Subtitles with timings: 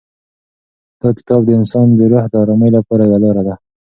[1.01, 3.55] دا کتاب د انسان د روح د ارامۍ لپاره یوه لاره ده.